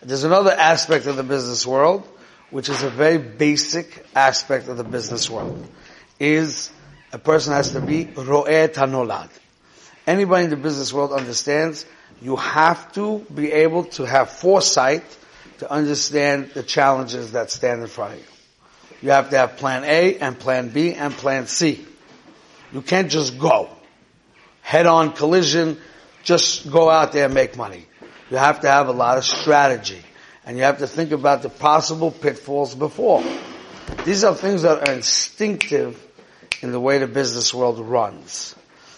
There's 0.00 0.22
another 0.22 0.52
aspect 0.52 1.06
of 1.06 1.16
the 1.16 1.24
business 1.24 1.66
world, 1.66 2.06
which 2.50 2.68
is 2.68 2.82
a 2.84 2.90
very 2.90 3.18
basic 3.18 4.06
aspect 4.14 4.68
of 4.68 4.76
the 4.76 4.84
business 4.84 5.28
world, 5.28 5.66
is 6.20 6.70
a 7.12 7.18
person 7.18 7.54
has 7.54 7.72
to 7.72 7.80
be 7.80 8.04
ro'eh 8.04 8.68
tanolad. 8.68 9.30
Anybody 10.06 10.44
in 10.44 10.50
the 10.50 10.56
business 10.56 10.92
world 10.92 11.12
understands 11.12 11.86
you 12.20 12.36
have 12.36 12.92
to 12.92 13.26
be 13.34 13.50
able 13.50 13.84
to 13.84 14.04
have 14.04 14.30
foresight 14.30 15.04
to 15.58 15.70
understand 15.70 16.50
the 16.54 16.62
challenges 16.62 17.32
that 17.32 17.50
stand 17.50 17.82
in 17.82 17.88
front 17.88 18.14
of 18.14 18.18
you. 18.20 18.24
You 19.02 19.10
have 19.10 19.30
to 19.30 19.38
have 19.38 19.56
plan 19.56 19.82
A 19.82 20.18
and 20.18 20.38
plan 20.38 20.68
B 20.68 20.94
and 20.94 21.12
plan 21.12 21.48
C. 21.48 21.84
You 22.72 22.80
can't 22.80 23.10
just 23.10 23.40
go. 23.40 23.68
Head 24.60 24.86
on 24.86 25.12
collision, 25.14 25.78
just 26.22 26.70
go 26.70 26.88
out 26.88 27.12
there 27.12 27.26
and 27.26 27.34
make 27.34 27.56
money. 27.56 27.86
You 28.30 28.36
have 28.36 28.60
to 28.60 28.68
have 28.68 28.88
a 28.88 28.92
lot 28.92 29.18
of 29.18 29.24
strategy. 29.24 30.02
And 30.44 30.56
you 30.56 30.64
have 30.64 30.78
to 30.78 30.86
think 30.86 31.12
about 31.12 31.42
the 31.42 31.48
possible 31.48 32.10
pitfalls 32.10 32.74
before. 32.74 33.22
These 34.04 34.24
are 34.24 34.34
things 34.34 34.62
that 34.62 34.88
are 34.88 34.92
instinctive 34.94 36.04
in 36.62 36.72
the 36.72 36.80
way 36.80 36.98
the 36.98 37.06
business 37.06 37.52
world 37.52 37.78
runs. 37.78 38.54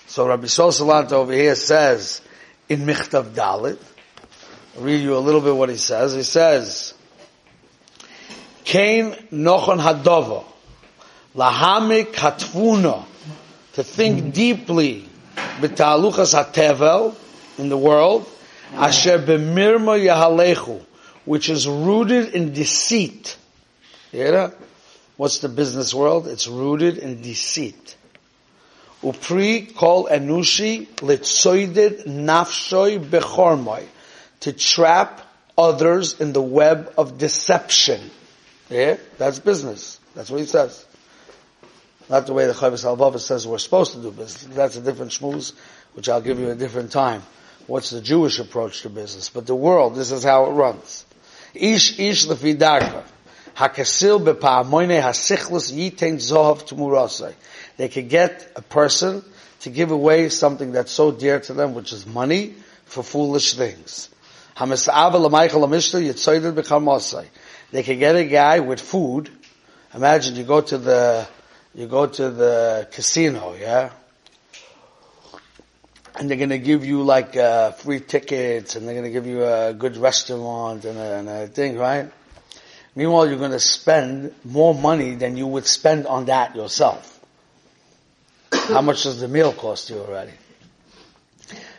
So 0.07 0.29
Rabbi 0.29 0.47
Sosalant 0.47 1.13
over 1.13 1.33
here 1.33 1.55
says 1.55 2.23
in 2.69 2.81
Michtav 2.83 3.35
Dalit, 3.35 3.79
I'll 4.77 4.83
read 4.83 5.03
you 5.03 5.17
a 5.17 5.19
little 5.19 5.41
bit 5.41 5.55
what 5.55 5.69
he 5.69 5.77
says. 5.77 6.15
He 6.15 6.23
says, 6.23 6.95
Kain 8.65 9.13
nochon 9.33 9.81
hadova, 9.81 10.45
lahamik 11.35 12.13
hatfuna, 12.13 13.05
to 13.75 13.83
think 13.83 14.33
deeply, 14.35 15.09
b'taluchas 15.61 16.35
hatevel, 16.35 17.15
in 17.59 17.69
the 17.69 17.79
world, 17.79 18.29
asher 18.75 19.19
b'mirma 19.19 19.99
yahalechu, 19.99 20.83
which 21.25 21.49
is 21.49 21.69
rooted 21.69 22.35
in 22.35 22.53
deceit. 22.53 23.37
Yeah? 24.13 24.51
What's 25.17 25.39
the 25.39 25.49
business 25.49 25.95
world? 25.95 26.27
It's 26.27 26.49
rooted 26.49 26.99
in 26.99 27.23
deceit. 27.23 27.97
Upri 29.03 29.75
kol 29.75 30.07
enushi 30.07 30.87
litzoided 30.97 32.07
nafshoi 32.07 32.99
bechormoi 32.99 33.85
to 34.41 34.53
trap 34.53 35.21
others 35.57 36.21
in 36.21 36.33
the 36.33 36.43
web 36.43 36.93
of 36.99 37.19
deception. 37.19 38.11
Yeah, 38.71 38.97
that's 39.19 39.39
business. 39.39 40.01
That's 40.15 40.31
what 40.31 40.41
he 40.41 40.47
says. 40.47 40.85
Not 42.09 42.27
the 42.27 42.35
way 42.35 42.47
the 42.47 42.53
Chavis 42.53 42.85
Halvava 42.85 43.19
says 43.19 43.47
we're 43.47 43.59
supposed 43.59 43.93
to 43.93 44.03
do 44.03 44.11
business. 44.11 44.55
That's 44.55 44.77
a 44.77 44.81
different 44.81 45.13
shmooze, 45.13 45.55
which 45.95 46.09
I'll 46.09 46.21
give 46.21 46.39
you 46.39 46.51
a 46.51 46.55
different 46.55 46.93
time. 46.93 47.23
What's 47.67 47.91
the 47.91 48.03
Jewish 48.03 48.39
approach 48.39 48.83
to 48.83 48.91
business? 48.91 49.31
But 49.31 49.47
the 49.47 49.55
world, 49.55 49.95
this 49.95 50.13
is 50.13 50.23
how 50.23 50.47
it 50.47 50.51
runs. 50.51 51.07
Ish 51.55 51.99
ish 51.99 52.27
lefidarka. 52.27 53.05
Hakasil 53.57 54.23
bepa'amoine 54.23 55.01
hasichlis 55.01 55.73
yitein 55.73 56.17
zohav 56.17 56.69
tumurasai. 56.69 57.33
They 57.77 57.89
could 57.89 58.09
get 58.09 58.53
a 58.57 58.63
person 58.63 59.25
to 59.61 59.71
give 59.71 59.91
away 59.91 60.29
something 60.29 60.73
that's 60.73 60.93
so 60.93 61.11
dear 61.11 61.41
to 61.41 61.55
them, 61.55 61.75
which 61.75 61.93
is 61.93 62.07
money, 62.07 62.55
for 62.85 63.03
foolish 63.03 63.55
things. 63.55 64.11
They 64.57 64.67
can 67.83 67.99
get 67.99 68.17
a 68.17 68.25
guy 68.25 68.61
with 68.61 68.81
food. 68.81 69.31
Imagine 69.95 70.37
you 70.37 70.45
go 70.45 70.61
to 70.61 70.79
the, 70.79 71.27
you 71.75 71.87
go 71.87 72.07
to 72.07 72.31
the 72.31 72.89
casino, 72.93 73.55
yeah? 73.55 73.91
And 76.15 76.31
they're 76.31 76.39
gonna 76.39 76.59
give 76.59 76.85
you 76.85 77.03
like, 77.03 77.37
uh, 77.37 77.73
free 77.73 78.01
tickets 78.01 78.77
and 78.77 78.87
they're 78.87 78.95
gonna 78.95 79.11
give 79.11 79.27
you 79.27 79.45
a 79.45 79.75
good 79.75 79.97
restaurant 79.97 80.85
and 80.85 80.99
a, 80.99 81.19
and 81.19 81.29
a 81.29 81.47
thing, 81.49 81.77
right? 81.77 82.11
Meanwhile, 82.95 83.29
you're 83.29 83.39
gonna 83.39 83.59
spend 83.59 84.33
more 84.45 84.75
money 84.75 85.17
than 85.17 85.37
you 85.37 85.49
would 85.49 85.67
spend 85.67 86.07
on 86.07 86.27
that 86.27 86.55
yourself. 86.55 87.19
How 88.53 88.83
much 88.83 89.03
does 89.03 89.21
the 89.21 89.29
meal 89.29 89.53
cost 89.53 89.91
you 89.91 89.99
already? 89.99 90.33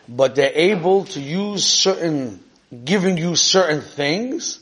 But 0.09 0.35
they're 0.35 0.51
able 0.53 1.05
to 1.05 1.21
use 1.21 1.65
certain 1.65 2.43
giving 2.83 3.17
you 3.17 3.35
certain 3.35 3.81
things, 3.81 4.59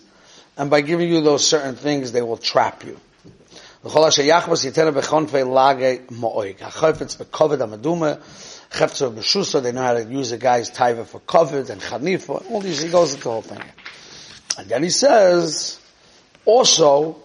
and 0.57 0.69
by 0.69 0.81
giving 0.81 1.09
you 1.09 1.21
those 1.21 1.47
certain 1.47 1.75
things, 1.75 2.11
they 2.11 2.21
will 2.21 2.37
trap 2.37 2.83
you. 2.83 2.99
They 3.83 3.89
know 3.89 3.99
how 9.81 9.93
to 9.93 10.07
use 10.09 10.31
a 10.31 10.37
guy's 10.37 10.71
taiva 10.71 11.05
for 11.05 11.19
covered 11.19 11.69
and 11.69 11.81
chanifa, 11.81 12.49
all 12.49 12.61
these, 12.61 12.81
he 12.81 12.89
goes 12.89 13.13
the 13.17 13.23
whole 13.29 13.41
thing. 13.41 13.61
And 14.57 14.69
then 14.69 14.83
he 14.83 14.89
says, 14.89 15.81
also. 16.45 17.17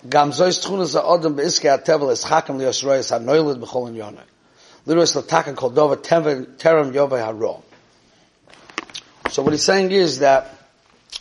So 9.30 9.42
what 9.42 9.52
he's 9.52 9.62
saying 9.62 9.92
is 9.92 10.18
that 10.18 10.54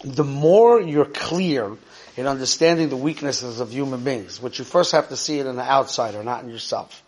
the 0.04 0.24
more 0.24 0.82
you're 0.82 1.06
clear 1.06 1.78
in 2.18 2.26
understanding 2.26 2.90
the 2.90 2.98
weaknesses 2.98 3.60
of 3.60 3.72
human 3.72 4.04
beings, 4.04 4.42
which 4.42 4.58
you 4.58 4.66
first 4.66 4.92
have 4.92 5.10
to 5.10 5.16
see 5.16 5.40
it 5.40 5.46
in 5.46 5.56
the 5.56 5.62
outsider, 5.62 6.24
not 6.24 6.44
in 6.44 6.50
yourself. 6.50 7.04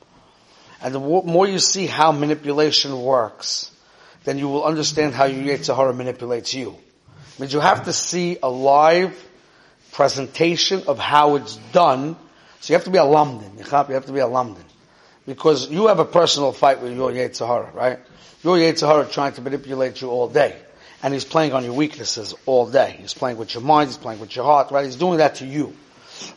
And 0.81 0.93
the 0.93 0.99
more 0.99 1.47
you 1.47 1.57
see 1.59 1.87
how 1.87 2.11
manipulation 2.11 3.01
works, 3.01 3.71
then 4.23 4.37
you 4.37 4.47
will 4.47 4.63
understand 4.63 5.15
how 5.15 5.25
your 5.25 5.43
Yetzer 5.43 5.75
Hara 5.75 5.93
manipulates 5.93 6.53
you. 6.53 6.77
It 7.33 7.39
means 7.39 7.53
you 7.53 7.59
have 7.59 7.85
to 7.85 7.93
see 7.93 8.37
a 8.41 8.49
live 8.49 9.27
presentation 9.91 10.83
of 10.87 10.99
how 10.99 11.35
it's 11.35 11.55
done. 11.73 12.15
So 12.59 12.71
you 12.71 12.75
have 12.75 12.85
to 12.85 12.91
be 12.91 12.99
a 12.99 13.03
lamdin. 13.03 13.57
You 13.57 13.63
have 13.63 14.05
to 14.05 14.13
be 14.13 14.19
a 14.19 14.27
lamdin. 14.27 14.63
Because 15.25 15.69
you 15.71 15.87
have 15.87 15.99
a 15.99 16.05
personal 16.05 16.51
fight 16.51 16.81
with 16.81 16.95
your 16.95 17.11
Yetzer 17.11 17.47
Hara, 17.47 17.71
right? 17.73 17.99
Your 18.43 18.57
Yetzer 18.57 18.87
Hara 18.87 19.05
trying 19.05 19.33
to 19.33 19.41
manipulate 19.41 20.01
you 20.01 20.09
all 20.09 20.29
day. 20.29 20.55
And 21.01 21.13
he's 21.13 21.25
playing 21.25 21.53
on 21.53 21.63
your 21.63 21.73
weaknesses 21.73 22.35
all 22.45 22.69
day. 22.69 22.97
He's 22.99 23.13
playing 23.13 23.37
with 23.37 23.53
your 23.53 23.63
mind, 23.63 23.89
he's 23.89 23.97
playing 23.97 24.19
with 24.19 24.35
your 24.35 24.45
heart, 24.45 24.71
right? 24.71 24.85
He's 24.85 24.97
doing 24.97 25.19
that 25.19 25.35
to 25.35 25.45
you. 25.45 25.73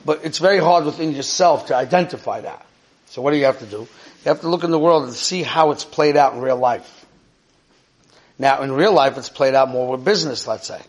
But 0.05 0.25
it's 0.25 0.39
very 0.39 0.59
hard 0.59 0.85
within 0.85 1.13
yourself 1.13 1.67
to 1.67 1.77
identify 1.77 2.43
that. 2.43 2.65
So 3.07 3.23
what 3.23 3.33
do 3.33 3.39
you 3.39 3.47
have 3.47 3.59
to 3.59 3.67
do? 3.67 3.81
You 3.81 4.29
have 4.29 4.41
to 4.43 4.49
look 4.49 4.63
in 4.65 4.71
the 4.71 4.79
world 4.79 5.05
and 5.05 5.13
see 5.13 5.43
how 5.43 5.73
it's 5.73 5.85
played 5.85 6.17
out 6.17 6.35
in 6.35 6.41
real 6.41 6.57
life. 6.57 7.05
Now, 8.39 8.63
in 8.63 8.73
real 8.73 8.93
life, 8.93 9.19
it's 9.19 9.29
played 9.29 9.55
out 9.55 9.69
more 9.69 9.91
with 9.91 10.05
business, 10.05 10.47
let's 10.47 10.67
say. 10.67 10.81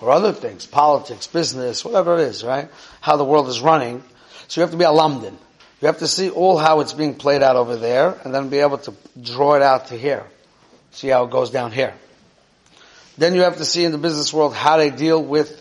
Or 0.00 0.10
other 0.10 0.32
things, 0.32 0.66
politics, 0.66 1.26
business, 1.26 1.84
whatever 1.84 2.18
it 2.18 2.20
is, 2.20 2.44
right? 2.44 2.68
How 3.00 3.16
the 3.16 3.24
world 3.24 3.48
is 3.48 3.60
running. 3.60 4.02
So 4.48 4.60
you 4.60 4.62
have 4.62 4.70
to 4.72 4.76
be 4.76 4.84
a 4.84 4.88
lamdin. 4.88 5.34
You 5.80 5.86
have 5.86 5.98
to 5.98 6.08
see 6.08 6.30
all 6.30 6.58
how 6.58 6.80
it's 6.80 6.92
being 6.92 7.14
played 7.14 7.42
out 7.42 7.56
over 7.56 7.76
there, 7.76 8.18
and 8.24 8.34
then 8.34 8.48
be 8.48 8.58
able 8.58 8.78
to 8.78 8.94
draw 9.20 9.54
it 9.54 9.62
out 9.62 9.88
to 9.88 9.96
here. 9.96 10.24
See 10.92 11.08
how 11.08 11.24
it 11.24 11.30
goes 11.30 11.50
down 11.50 11.72
here. 11.72 11.94
Then 13.18 13.34
you 13.34 13.42
have 13.42 13.58
to 13.58 13.64
see 13.64 13.84
in 13.84 13.92
the 13.92 13.98
business 13.98 14.32
world 14.32 14.54
how 14.54 14.76
they 14.76 14.90
deal 14.90 15.22
with 15.22 15.60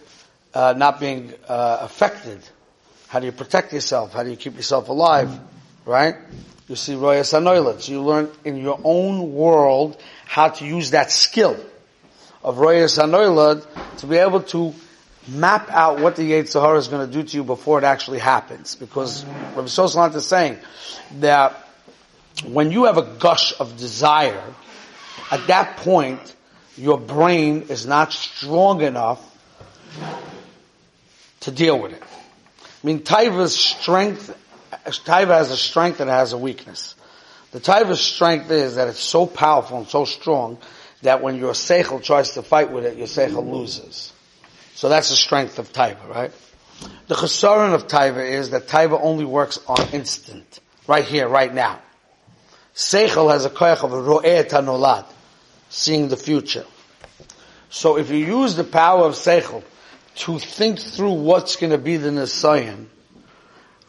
uh, 0.53 0.73
not 0.75 0.99
being 0.99 1.33
uh, 1.47 1.79
affected. 1.81 2.39
How 3.07 3.19
do 3.19 3.25
you 3.25 3.31
protect 3.31 3.73
yourself? 3.73 4.13
How 4.13 4.23
do 4.23 4.29
you 4.29 4.37
keep 4.37 4.55
yourself 4.55 4.89
alive? 4.89 5.37
Right? 5.85 6.15
You 6.67 6.75
see 6.75 6.93
Royas 6.93 7.33
Anoilet. 7.33 7.81
So 7.81 7.91
you 7.91 8.01
learn 8.01 8.29
in 8.45 8.57
your 8.57 8.79
own 8.83 9.33
world 9.33 10.01
how 10.25 10.49
to 10.49 10.65
use 10.65 10.91
that 10.91 11.11
skill 11.11 11.57
of 12.43 12.55
Royas 12.57 12.97
Anoilet 12.97 13.97
to 13.97 14.07
be 14.07 14.17
able 14.17 14.43
to 14.43 14.73
map 15.27 15.69
out 15.69 15.99
what 15.99 16.15
the 16.15 16.31
Yetzer 16.31 16.61
Hara 16.61 16.77
is 16.77 16.87
going 16.87 17.05
to 17.05 17.13
do 17.13 17.23
to 17.23 17.37
you 17.37 17.43
before 17.43 17.77
it 17.77 17.83
actually 17.83 18.19
happens. 18.19 18.75
Because 18.75 19.25
Rabbi 19.25 19.63
Sosalant 19.63 20.15
is 20.15 20.25
saying 20.25 20.57
that 21.19 21.67
when 22.45 22.71
you 22.71 22.85
have 22.85 22.97
a 22.97 23.03
gush 23.03 23.53
of 23.59 23.77
desire, 23.77 24.43
at 25.29 25.47
that 25.47 25.77
point, 25.77 26.35
your 26.81 26.97
brain 26.97 27.67
is 27.69 27.85
not 27.85 28.11
strong 28.11 28.81
enough 28.81 29.21
to 31.41 31.51
deal 31.51 31.79
with 31.79 31.93
it. 31.93 32.01
I 32.03 32.87
mean, 32.87 33.01
Taiva's 33.01 33.55
strength, 33.55 34.35
Taiva 34.85 35.27
has 35.27 35.51
a 35.51 35.57
strength 35.57 35.99
and 35.99 36.09
it 36.09 36.13
has 36.13 36.33
a 36.33 36.39
weakness. 36.39 36.95
The 37.51 37.59
Taiva's 37.59 38.01
strength 38.01 38.49
is 38.49 38.75
that 38.75 38.87
it's 38.87 38.99
so 38.99 39.27
powerful 39.27 39.77
and 39.77 39.87
so 39.87 40.05
strong 40.05 40.57
that 41.03 41.21
when 41.21 41.35
your 41.35 41.53
Seichel 41.53 42.03
tries 42.03 42.31
to 42.31 42.41
fight 42.41 42.71
with 42.71 42.85
it, 42.85 42.97
your 42.97 43.07
Seichel 43.07 43.47
loses. 43.47 44.11
So 44.73 44.89
that's 44.89 45.09
the 45.09 45.15
strength 45.15 45.59
of 45.59 45.71
Taiva, 45.71 46.09
right? 46.09 46.31
The 47.07 47.13
chesaron 47.13 47.75
of 47.75 47.87
Taiva 47.87 48.27
is 48.27 48.49
that 48.51 48.67
Taiva 48.67 48.99
only 48.99 49.25
works 49.25 49.59
on 49.67 49.89
instant. 49.89 50.59
Right 50.87 51.05
here, 51.05 51.27
right 51.27 51.53
now. 51.53 51.79
Seichel 52.73 53.31
has 53.31 53.45
a 53.45 53.51
koyach 53.51 53.83
of 53.83 53.91
ro'eh 53.91 54.43
tanolad 54.45 55.05
seeing 55.71 56.09
the 56.09 56.17
future. 56.17 56.65
So 57.69 57.97
if 57.97 58.11
you 58.11 58.17
use 58.17 58.55
the 58.55 58.65
power 58.65 59.05
of 59.05 59.13
Seichel 59.13 59.63
to 60.15 60.37
think 60.37 60.79
through 60.79 61.13
what's 61.13 61.55
going 61.55 61.71
to 61.71 61.77
be 61.77 61.95
the 61.95 62.09
Nisayan 62.09 62.87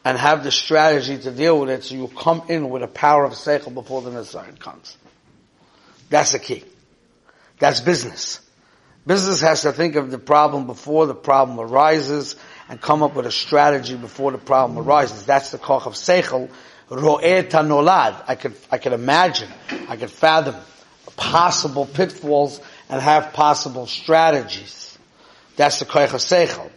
and 0.05 0.17
have 0.17 0.45
the 0.45 0.53
strategy 0.53 1.19
to 1.19 1.33
deal 1.33 1.59
with 1.59 1.71
it 1.71 1.85
so 1.85 1.97
you 1.97 2.09
come 2.09 2.45
in 2.49 2.71
with 2.71 2.85
a 2.85 2.89
power 2.89 3.25
of 3.25 3.33
Seichel 3.33 3.75
before 3.75 4.01
the 4.01 4.11
Nisayan 4.11 4.59
comes. 4.61 4.97
That's 6.09 6.33
the 6.33 6.39
key. 6.39 6.63
That's 7.59 7.81
business. 7.81 8.41
Business 9.05 9.41
has 9.41 9.63
to 9.63 9.73
think 9.73 9.97
of 9.97 10.13
the 10.13 10.19
problem 10.19 10.69
before 10.69 11.07
the 11.07 11.15
problem 11.17 11.59
arises 11.59 12.37
and 12.69 12.81
come 12.81 13.03
up 13.03 13.17
with 13.17 13.27
a 13.27 13.33
strategy 13.33 13.97
before 13.97 14.31
the 14.31 14.39
problem 14.39 14.79
arises. 14.79 15.27
That's 15.27 15.51
the 15.51 15.59
koch 15.59 15.87
of 15.87 15.95
Seichel. 15.95 16.49
Ro'eh 16.89 17.43
tanolad. 17.43 18.23
I 18.29 18.37
could, 18.37 18.55
I 18.71 18.79
could 18.79 18.93
imagine, 18.93 19.49
I 19.89 19.97
could 19.97 20.11
fathom 20.11 20.55
possible 21.17 21.87
pitfalls 21.87 22.61
and 22.89 23.01
have 23.01 23.33
possible 23.33 23.87
strategies. 23.87 24.99
That's 25.57 25.79
the 25.79 25.85
koich 25.85 26.09
seichel. 26.09 26.71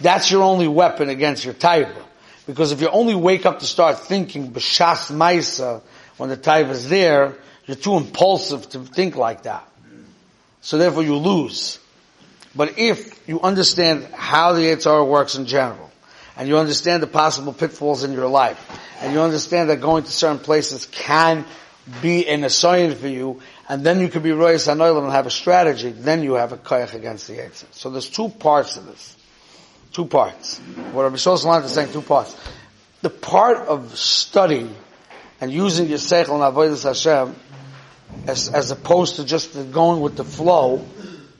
That's 0.00 0.30
your 0.30 0.42
only 0.42 0.68
weapon 0.68 1.08
against 1.08 1.44
your 1.44 1.54
taiva. 1.54 2.02
Because 2.46 2.72
if 2.72 2.80
you 2.80 2.88
only 2.88 3.14
wake 3.14 3.46
up 3.46 3.58
to 3.60 3.66
start 3.66 4.00
thinking 4.00 4.52
b'shas 4.52 5.14
maisa 5.14 5.82
when 6.16 6.30
the 6.30 6.36
taiva 6.36 6.70
is 6.70 6.88
there, 6.88 7.36
you're 7.66 7.76
too 7.76 7.96
impulsive 7.96 8.68
to 8.70 8.80
think 8.80 9.16
like 9.16 9.42
that. 9.42 9.68
So 10.60 10.78
therefore 10.78 11.02
you 11.02 11.16
lose. 11.16 11.78
But 12.54 12.78
if 12.78 13.28
you 13.28 13.40
understand 13.40 14.04
how 14.12 14.52
the 14.52 14.72
HR 14.72 15.04
works 15.04 15.34
in 15.34 15.46
general, 15.46 15.90
and 16.36 16.48
you 16.48 16.56
understand 16.56 17.02
the 17.02 17.06
possible 17.06 17.52
pitfalls 17.52 18.04
in 18.04 18.12
your 18.12 18.28
life, 18.28 18.58
and 19.00 19.12
you 19.12 19.20
understand 19.20 19.70
that 19.70 19.80
going 19.80 20.04
to 20.04 20.10
certain 20.10 20.38
places 20.38 20.86
can 20.86 21.44
be 22.00 22.26
an 22.28 22.44
assignment 22.44 23.00
for 23.00 23.08
you, 23.08 23.40
and 23.68 23.84
then 23.84 24.00
you 24.00 24.08
could 24.08 24.22
be 24.22 24.30
Royas 24.30 24.66
Hanoilim 24.66 25.04
and 25.04 25.12
have 25.12 25.26
a 25.26 25.30
strategy, 25.30 25.90
then 25.90 26.22
you 26.22 26.34
have 26.34 26.52
a 26.52 26.56
koyach 26.56 26.94
against 26.94 27.28
the 27.28 27.34
Yitzhak. 27.34 27.66
So 27.72 27.90
there's 27.90 28.08
two 28.08 28.30
parts 28.30 28.76
of 28.78 28.86
this. 28.86 29.16
Two 29.92 30.06
parts. 30.06 30.58
What 30.92 31.02
Rabbi 31.02 31.16
Shoslan 31.16 31.64
is 31.64 31.72
saying, 31.72 31.92
two 31.92 32.02
parts. 32.02 32.36
The 33.02 33.10
part 33.10 33.68
of 33.68 33.96
study 33.96 34.70
and 35.40 35.52
using 35.52 35.88
your 35.88 35.98
seichel 35.98 36.34
and 36.34 36.56
avodas 36.56 36.84
Hashem, 36.84 37.34
as, 38.26 38.48
as 38.48 38.70
opposed 38.70 39.16
to 39.16 39.24
just 39.24 39.52
going 39.72 40.00
with 40.00 40.16
the 40.16 40.24
flow, 40.24 40.84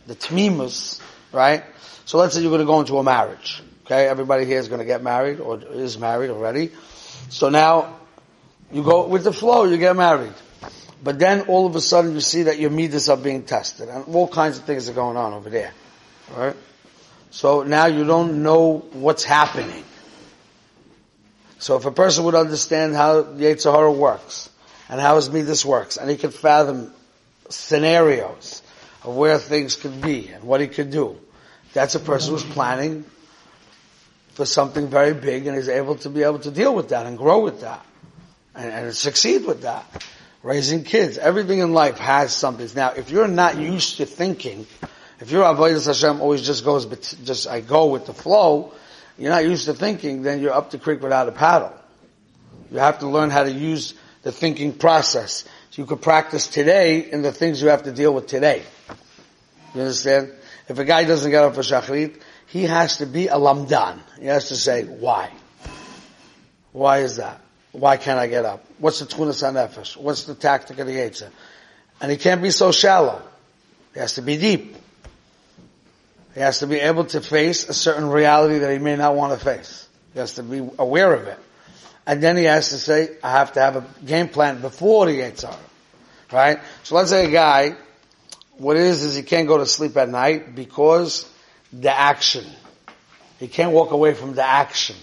the 0.06 0.14
tmimus, 0.14 1.00
right? 1.32 1.64
So 2.04 2.18
let's 2.18 2.34
say 2.34 2.42
you're 2.42 2.50
going 2.50 2.60
to 2.60 2.66
go 2.66 2.80
into 2.80 2.98
a 2.98 3.02
marriage. 3.02 3.62
Okay, 3.86 4.06
everybody 4.06 4.44
here 4.44 4.58
is 4.58 4.68
going 4.68 4.80
to 4.80 4.84
get 4.84 5.02
married 5.02 5.40
or 5.40 5.60
is 5.62 5.98
married 5.98 6.30
already. 6.30 6.72
So 7.30 7.48
now 7.48 7.98
you 8.70 8.82
go 8.82 9.06
with 9.06 9.24
the 9.24 9.32
flow, 9.32 9.64
you 9.64 9.78
get 9.78 9.96
married. 9.96 10.34
But 11.02 11.18
then 11.18 11.42
all 11.42 11.66
of 11.66 11.76
a 11.76 11.80
sudden 11.80 12.14
you 12.14 12.20
see 12.20 12.44
that 12.44 12.58
your 12.58 12.70
midas 12.70 13.08
are 13.08 13.16
being 13.16 13.44
tested 13.44 13.88
and 13.88 14.04
all 14.14 14.26
kinds 14.28 14.58
of 14.58 14.64
things 14.64 14.88
are 14.88 14.94
going 14.94 15.16
on 15.16 15.32
over 15.32 15.48
there. 15.48 15.72
Right? 16.36 16.56
So 17.30 17.62
now 17.62 17.86
you 17.86 18.04
don't 18.04 18.42
know 18.42 18.78
what's 18.92 19.24
happening. 19.24 19.84
So 21.58 21.76
if 21.76 21.84
a 21.86 21.90
person 21.90 22.24
would 22.24 22.34
understand 22.34 22.94
how 22.94 23.22
Yetzer 23.22 23.72
Hara 23.72 23.92
works 23.92 24.48
and 24.88 25.00
how 25.00 25.16
his 25.16 25.30
midas 25.30 25.64
works 25.64 25.96
and 25.96 26.10
he 26.10 26.16
could 26.16 26.34
fathom 26.34 26.92
scenarios 27.48 28.62
of 29.04 29.14
where 29.14 29.38
things 29.38 29.76
could 29.76 30.00
be 30.00 30.28
and 30.28 30.44
what 30.44 30.60
he 30.60 30.66
could 30.68 30.90
do, 30.90 31.18
that's 31.72 31.94
a 31.94 32.00
person 32.00 32.32
who's 32.32 32.44
planning 32.44 33.04
for 34.30 34.46
something 34.46 34.88
very 34.88 35.14
big 35.14 35.46
and 35.46 35.56
is 35.56 35.68
able 35.68 35.96
to 35.96 36.08
be 36.08 36.22
able 36.22 36.38
to 36.38 36.50
deal 36.50 36.74
with 36.74 36.90
that 36.90 37.06
and 37.06 37.18
grow 37.18 37.40
with 37.40 37.60
that 37.60 37.84
and, 38.54 38.70
and 38.70 38.94
succeed 38.94 39.44
with 39.44 39.62
that 39.62 39.84
raising 40.42 40.84
kids. 40.84 41.18
Everything 41.18 41.58
in 41.58 41.72
life 41.72 41.98
has 41.98 42.34
something. 42.34 42.68
Now, 42.74 42.92
if 42.92 43.10
you're 43.10 43.28
not 43.28 43.58
used 43.58 43.96
to 43.98 44.06
thinking, 44.06 44.66
if 45.20 45.30
your 45.30 45.44
avodas 45.44 45.86
Hashem 45.86 46.20
always 46.20 46.46
just 46.46 46.64
goes, 46.64 46.86
just 47.24 47.48
I 47.48 47.60
go 47.60 47.86
with 47.86 48.06
the 48.06 48.14
flow, 48.14 48.72
you're 49.18 49.30
not 49.30 49.44
used 49.44 49.66
to 49.66 49.74
thinking, 49.74 50.22
then 50.22 50.40
you're 50.40 50.52
up 50.52 50.70
the 50.70 50.78
creek 50.78 51.02
without 51.02 51.28
a 51.28 51.32
paddle. 51.32 51.74
You 52.70 52.78
have 52.78 53.00
to 53.00 53.08
learn 53.08 53.30
how 53.30 53.44
to 53.44 53.50
use 53.50 53.94
the 54.22 54.32
thinking 54.32 54.72
process. 54.72 55.44
So 55.70 55.82
you 55.82 55.86
could 55.86 56.02
practice 56.02 56.46
today 56.46 57.10
in 57.10 57.22
the 57.22 57.32
things 57.32 57.60
you 57.60 57.68
have 57.68 57.84
to 57.84 57.92
deal 57.92 58.14
with 58.14 58.26
today. 58.26 58.62
You 59.74 59.80
understand? 59.80 60.32
If 60.68 60.78
a 60.78 60.84
guy 60.84 61.04
doesn't 61.04 61.30
get 61.30 61.42
up 61.42 61.54
for 61.54 61.62
Shachrit, 61.62 62.20
he 62.46 62.64
has 62.64 62.98
to 62.98 63.06
be 63.06 63.28
a 63.28 63.34
lamdan. 63.34 64.00
He 64.20 64.26
has 64.26 64.48
to 64.48 64.56
say, 64.56 64.84
why? 64.84 65.32
Why 66.72 66.98
is 66.98 67.16
that? 67.16 67.40
Why 67.78 67.96
can't 67.96 68.18
I 68.18 68.26
get 68.26 68.44
up? 68.44 68.64
What's 68.78 68.98
the 68.98 69.06
tunas 69.06 69.42
nefesh? 69.42 69.96
What's 69.96 70.24
the 70.24 70.34
tactic 70.34 70.78
of 70.78 70.86
the 70.86 70.94
Yitzhak? 70.94 71.30
And 72.00 72.10
he 72.10 72.16
can't 72.16 72.42
be 72.42 72.50
so 72.50 72.72
shallow. 72.72 73.22
He 73.94 74.00
has 74.00 74.14
to 74.14 74.22
be 74.22 74.36
deep. 74.36 74.76
He 76.34 76.40
has 76.40 76.58
to 76.60 76.66
be 76.66 76.76
able 76.76 77.04
to 77.06 77.20
face 77.20 77.68
a 77.68 77.74
certain 77.74 78.08
reality 78.08 78.58
that 78.58 78.72
he 78.72 78.78
may 78.78 78.96
not 78.96 79.14
want 79.14 79.38
to 79.38 79.44
face. 79.44 79.88
He 80.12 80.18
has 80.18 80.34
to 80.34 80.42
be 80.42 80.68
aware 80.78 81.12
of 81.12 81.26
it. 81.26 81.38
And 82.06 82.22
then 82.22 82.36
he 82.36 82.44
has 82.44 82.70
to 82.70 82.78
say, 82.78 83.16
I 83.22 83.32
have 83.32 83.52
to 83.52 83.60
have 83.60 83.76
a 83.76 83.84
game 84.04 84.28
plan 84.28 84.60
before 84.60 85.06
the 85.06 85.20
Yitzhak. 85.20 85.58
Right? 86.32 86.58
So 86.82 86.96
let's 86.96 87.10
say 87.10 87.26
a 87.26 87.30
guy, 87.30 87.76
what 88.56 88.76
it 88.76 88.82
is 88.82 89.04
is 89.04 89.14
he 89.14 89.22
can't 89.22 89.46
go 89.46 89.58
to 89.58 89.66
sleep 89.66 89.96
at 89.96 90.08
night 90.08 90.54
because 90.54 91.30
the 91.72 91.96
action. 91.96 92.44
He 93.38 93.46
can't 93.46 93.72
walk 93.72 93.92
away 93.92 94.14
from 94.14 94.34
the 94.34 94.44
action. 94.44 94.96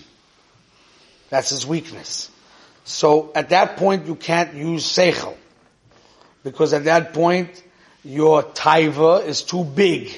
That's 1.30 1.50
his 1.50 1.66
weakness. 1.66 2.32
So 2.86 3.32
at 3.34 3.50
that 3.50 3.78
point 3.78 4.06
you 4.06 4.16
can't 4.16 4.54
use 4.54 4.86
seichel. 4.86 5.36
Because 6.44 6.72
at 6.74 6.86
that 6.86 7.14
point 7.14 7.62
your 8.04 8.44
taiva 8.44 9.26
is 9.26 9.42
too 9.42 9.64
big. 9.64 10.16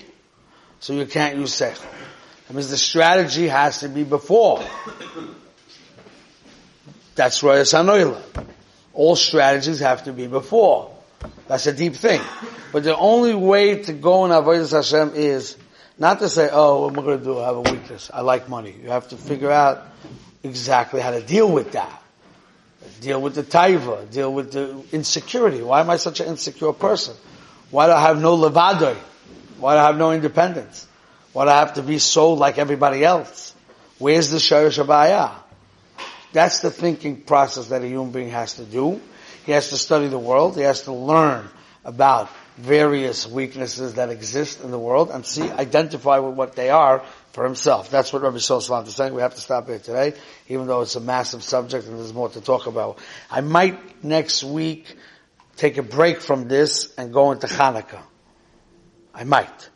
So 0.82 0.93
you 0.93 1.06
can't 1.06 1.38
use 1.38 1.53
seichel. 1.53 1.86
That 2.47 2.53
means 2.53 2.69
the 2.69 2.77
strategy 2.77 3.47
has 3.47 3.80
to 3.80 3.89
be 3.89 4.03
before. 4.03 4.63
That's 7.15 7.41
Royas 7.41 7.73
Hanoila. 7.73 8.21
All 8.93 9.15
strategies 9.15 9.80
have 9.80 10.03
to 10.03 10.13
be 10.13 10.27
before. 10.27 10.93
That's 11.47 11.65
a 11.67 11.73
deep 11.73 11.95
thing. 11.95 12.21
But 12.73 12.84
the 12.84 12.97
only 12.97 13.34
way 13.34 13.82
to 13.84 13.93
go 13.93 14.25
in 14.25 14.32
Avodah 14.32 14.71
Hashem 14.71 15.15
is 15.15 15.58
not 15.97 16.19
to 16.19 16.30
say, 16.30 16.49
oh, 16.51 16.84
what 16.84 16.93
am 16.93 16.99
I 16.99 17.01
going 17.03 17.19
to 17.19 17.23
do? 17.23 17.39
I 17.39 17.45
have 17.45 17.56
a 17.56 17.62
weakness. 17.62 18.12
I 18.13 18.21
like 18.21 18.49
money. 18.49 18.75
You 18.84 18.89
have 18.89 19.08
to 19.10 19.17
figure 19.17 19.51
out 19.51 19.86
exactly 20.43 20.99
how 20.99 21.12
to 21.12 21.21
deal 21.21 21.49
with 21.49 21.71
that. 21.71 22.03
Deal 23.01 23.21
with 23.21 23.35
the 23.35 23.43
taiva. 23.43 24.09
Deal 24.09 24.33
with 24.33 24.51
the 24.51 24.83
insecurity. 24.91 25.61
Why 25.61 25.81
am 25.81 25.89
I 25.89 25.97
such 25.97 26.19
an 26.19 26.27
insecure 26.27 26.73
person? 26.73 27.15
Why 27.69 27.87
do 27.87 27.93
I 27.93 28.01
have 28.01 28.21
no 28.21 28.37
levadoi? 28.37 28.95
Why 29.59 29.75
do 29.75 29.79
I 29.79 29.85
have 29.85 29.97
no 29.97 30.11
independence? 30.11 30.87
Why 31.33 31.45
do 31.45 31.51
I 31.51 31.59
have 31.59 31.75
to 31.75 31.83
be 31.83 31.99
so 31.99 32.33
like 32.33 32.57
everybody 32.57 33.03
else? 33.03 33.53
Where's 33.97 34.29
the 34.29 34.37
Sharish 34.37 34.83
Abaya? 34.83 35.31
That's 36.33 36.59
the 36.59 36.71
thinking 36.71 37.21
process 37.21 37.67
that 37.67 37.81
a 37.81 37.87
human 37.87 38.11
being 38.11 38.29
has 38.29 38.55
to 38.55 38.63
do. 38.63 39.01
He 39.45 39.51
has 39.53 39.69
to 39.69 39.77
study 39.77 40.07
the 40.07 40.19
world. 40.19 40.55
He 40.55 40.63
has 40.63 40.83
to 40.83 40.93
learn 40.93 41.47
about 41.85 42.29
various 42.57 43.27
weaknesses 43.27 43.95
that 43.95 44.09
exist 44.09 44.61
in 44.61 44.71
the 44.71 44.79
world 44.79 45.09
and 45.11 45.25
see, 45.25 45.43
identify 45.43 46.19
with 46.19 46.35
what 46.35 46.55
they 46.55 46.69
are 46.69 47.03
for 47.38 47.43
himself. 47.43 47.91
That's 47.91 48.12
what 48.12 48.23
Rabbi 48.23 48.38
Shlomo 48.38 48.88
is 48.88 48.95
saying. 48.95 49.13
We 49.13 49.21
have 49.21 49.36
to 49.36 49.39
stop 49.39 49.67
here 49.67 49.78
today, 49.78 50.15
even 50.47 50.65
though 50.65 50.82
it's 50.82 50.95
a 50.95 51.00
massive 51.00 51.43
subject 51.43 51.86
and 51.86 52.00
there's 52.00 52.12
more 52.12 52.30
to 52.30 52.41
talk 52.41 52.65
about. 52.65 52.97
I 53.30 53.41
might 53.41 54.04
next 54.04 54.43
week 54.43 54.97
take 55.56 55.78
a 55.78 55.84
break 55.84 56.21
from 56.21 56.47
this 56.47 56.91
and 56.97 57.13
go 57.13 57.32
into 57.32 57.45
Hanukkah. 57.45 58.02
I 59.13 59.23
might. 59.23 59.69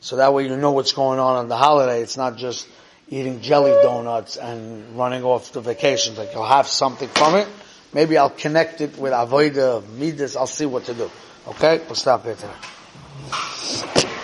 So 0.00 0.16
that 0.16 0.34
way 0.34 0.48
you 0.48 0.56
know 0.56 0.72
what's 0.72 0.90
going 0.90 1.20
on 1.20 1.36
on 1.36 1.46
the 1.46 1.56
holiday. 1.56 2.02
It's 2.02 2.16
not 2.16 2.36
just 2.36 2.68
eating 3.08 3.42
jelly 3.42 3.80
donuts 3.80 4.36
and 4.36 4.98
running 4.98 5.22
off 5.22 5.52
to 5.52 5.60
vacations. 5.60 6.18
Like 6.18 6.32
you'll 6.32 6.44
have 6.44 6.66
something 6.66 7.08
from 7.10 7.36
it. 7.36 7.46
Maybe 7.92 8.18
I'll 8.18 8.28
connect 8.28 8.80
it 8.80 8.98
with 8.98 9.12
Avoida, 9.12 9.88
Midas. 9.88 10.34
I'll 10.34 10.48
see 10.48 10.66
what 10.66 10.86
to 10.86 10.94
do. 10.94 11.08
Okay? 11.46 11.78
We'll 11.78 11.94
stop 11.94 12.24
here 12.24 12.34
today. 12.34 14.14